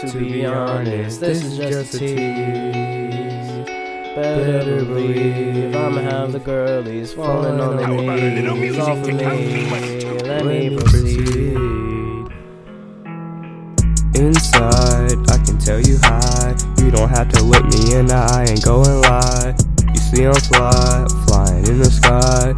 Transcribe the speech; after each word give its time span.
To 0.00 0.18
be 0.18 0.44
honest, 0.44 1.20
this 1.20 1.42
is 1.42 1.56
just 1.56 1.94
a 1.94 1.98
tease. 1.98 2.16
Better 4.14 4.84
believe 4.84 5.74
I'ma 5.74 6.00
have 6.02 6.32
the 6.32 6.38
girlies 6.38 7.14
falling 7.14 7.58
on 7.58 7.78
their 7.78 7.88
knees 7.88 8.78
off 8.78 8.98
of 8.98 9.06
me. 9.06 9.70
Let 10.20 10.44
me 10.44 10.76
proceed. 10.76 11.56
Inside, 14.14 15.18
I 15.30 15.38
can 15.44 15.56
tell 15.58 15.80
you 15.80 15.98
hi. 16.02 16.54
You 16.78 16.90
don't 16.90 17.08
have 17.08 17.30
to 17.30 17.42
look 17.42 17.64
me 17.64 17.94
in 17.94 18.06
the 18.06 18.16
eye 18.16 18.44
and 18.50 18.62
go 18.62 18.84
and 18.84 19.00
lie. 19.00 19.54
You 19.94 20.00
see 20.00 20.26
I'm 20.26 20.34
fly, 20.34 21.06
flying 21.26 21.66
in 21.68 21.78
the 21.78 21.90
sky. 21.90 22.54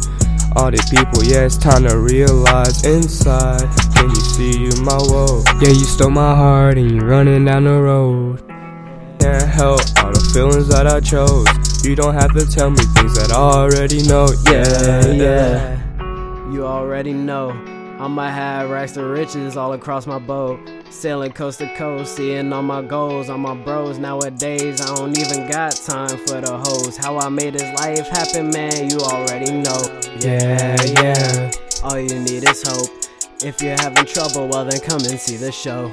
All 0.57 0.71
the 0.71 0.85
people, 0.91 1.23
yeah, 1.23 1.45
it's 1.45 1.57
time 1.57 1.83
to 1.87 1.97
realize 1.97 2.83
inside. 2.85 3.69
Can 3.99 4.09
you 4.11 4.15
see 4.15 4.57
you 4.57 4.71
my 4.81 4.97
woe? 4.97 5.43
Yeah, 5.59 5.71
you 5.71 5.83
stole 5.83 6.09
my 6.09 6.33
heart 6.33 6.77
and 6.77 6.89
you 6.89 6.99
running 7.01 7.43
down 7.43 7.65
the 7.65 7.81
road. 7.81 8.41
Can't 9.19 9.43
help 9.43 9.81
all 10.01 10.13
the 10.13 10.31
feelings 10.33 10.69
that 10.69 10.87
I 10.87 11.01
chose. 11.01 11.45
You 11.83 11.97
don't 11.97 12.13
have 12.13 12.33
to 12.33 12.45
tell 12.45 12.69
me 12.69 12.77
things 12.77 13.15
that 13.15 13.33
I 13.33 13.35
already 13.35 14.01
know. 14.03 14.29
Yeah, 14.49 15.05
yeah. 15.11 16.49
You 16.49 16.65
already 16.65 17.11
know. 17.11 17.49
I'ma 17.99 18.29
have 18.29 18.69
racks 18.69 18.95
of 18.95 19.03
riches 19.03 19.57
all 19.57 19.73
across 19.73 20.07
my 20.07 20.17
boat. 20.17 20.61
Sailing 20.89 21.33
coast 21.33 21.59
to 21.59 21.67
coast, 21.75 22.15
seeing 22.15 22.53
all 22.53 22.61
my 22.61 22.81
goals, 22.81 23.29
all 23.29 23.37
my 23.37 23.53
bros. 23.53 23.99
Nowadays, 23.99 24.79
I 24.79 24.95
don't 24.95 25.17
even 25.17 25.45
got 25.51 25.75
time 25.75 26.17
for 26.25 26.39
the 26.39 26.57
hoes. 26.57 26.95
How 26.95 27.17
I 27.17 27.27
made 27.27 27.55
this 27.55 27.77
life 27.77 28.07
happen, 28.07 28.49
man, 28.51 28.89
you 28.89 28.99
already 28.99 29.51
know. 29.51 29.81
Yeah, 30.21 30.81
yeah. 30.85 31.51
All 31.83 31.99
you 31.99 32.17
need 32.19 32.47
is 32.47 32.63
hope. 32.65 32.98
If 33.41 33.61
you're 33.61 33.77
having 33.79 34.03
trouble, 34.03 34.49
well, 34.49 34.65
then 34.65 34.81
come 34.81 34.99
and 35.05 35.17
see 35.17 35.37
the 35.37 35.49
show. 35.49 35.89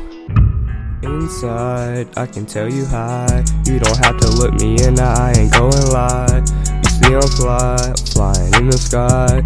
Inside, 1.05 2.09
I 2.19 2.27
can 2.27 2.45
tell 2.45 2.69
you 2.69 2.85
hi. 2.87 3.45
You 3.65 3.79
don't 3.79 4.05
have 4.05 4.19
to 4.19 4.29
look 4.31 4.55
me 4.55 4.83
in 4.83 4.97
the 4.97 5.05
eye 5.05 5.33
and 5.37 5.53
go 5.53 5.71
and 5.71 5.89
lie. 5.91 6.43
You 6.83 6.91
see 6.91 7.15
I'm 7.15 7.23
fly, 7.39 7.95
flying 8.11 8.53
in 8.55 8.69
the 8.69 8.77
sky. 8.77 9.45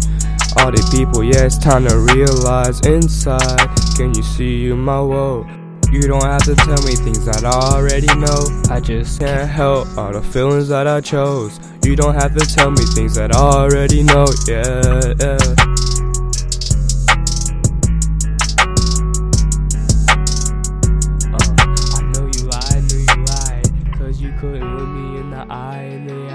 All 0.57 0.71
the 0.71 0.81
people, 0.89 1.23
yeah, 1.23 1.45
it's 1.45 1.59
time 1.59 1.87
to 1.87 1.99
realize 2.15 2.79
inside. 2.87 3.69
Can 3.95 4.15
you 4.15 4.23
see 4.23 4.57
you 4.57 4.75
my 4.75 4.99
woe? 4.99 5.45
You 5.91 6.01
don't 6.01 6.23
have 6.23 6.43
to 6.45 6.55
tell 6.55 6.81
me 6.81 6.95
things 6.95 7.23
that 7.25 7.45
I 7.45 7.51
already 7.51 8.07
know. 8.15 8.49
I 8.73 8.79
just 8.79 9.19
can't 9.19 9.47
help 9.47 9.95
all 9.95 10.11
the 10.11 10.23
feelings 10.23 10.69
that 10.69 10.87
I 10.87 11.01
chose. 11.01 11.59
You 11.85 11.95
don't 11.95 12.15
have 12.15 12.33
to 12.35 12.45
tell 12.47 12.71
me 12.71 12.83
things 12.95 13.13
that 13.13 13.35
I 13.35 13.39
already 13.39 14.01
know. 14.01 14.25
Yeah, 14.47 15.13
yeah. 15.19 15.70
eyelids. 25.49 26.30